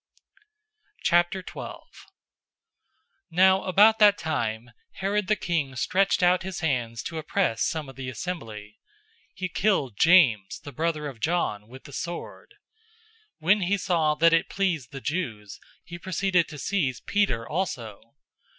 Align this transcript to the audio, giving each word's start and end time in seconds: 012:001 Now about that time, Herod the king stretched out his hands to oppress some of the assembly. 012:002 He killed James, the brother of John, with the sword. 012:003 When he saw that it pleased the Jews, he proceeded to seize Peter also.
012:001 1.05 1.81
Now 3.29 3.61
about 3.65 3.99
that 3.99 4.17
time, 4.17 4.71
Herod 4.93 5.27
the 5.27 5.35
king 5.35 5.75
stretched 5.75 6.23
out 6.23 6.41
his 6.41 6.61
hands 6.61 7.03
to 7.03 7.19
oppress 7.19 7.61
some 7.61 7.87
of 7.87 7.95
the 7.95 8.09
assembly. 8.09 8.79
012:002 9.33 9.33
He 9.35 9.47
killed 9.49 9.99
James, 9.99 10.59
the 10.61 10.71
brother 10.71 11.05
of 11.07 11.19
John, 11.19 11.67
with 11.67 11.83
the 11.83 11.93
sword. 11.93 12.55
012:003 12.55 12.57
When 13.45 13.61
he 13.61 13.77
saw 13.77 14.15
that 14.15 14.33
it 14.33 14.49
pleased 14.49 14.91
the 14.91 15.01
Jews, 15.01 15.59
he 15.83 15.99
proceeded 15.99 16.47
to 16.47 16.57
seize 16.57 16.99
Peter 17.01 17.47
also. 17.47 18.15